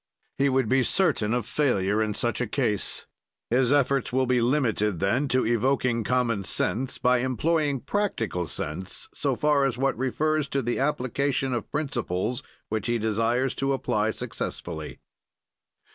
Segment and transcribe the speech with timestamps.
[0.39, 3.05] "He would be certain of failure in such a case.
[3.51, 9.35] "His efforts will be limited, then, to evoking common sense, by employing practical sense, so
[9.35, 14.97] far as what refers to the application of principles which he desires to apply successfully."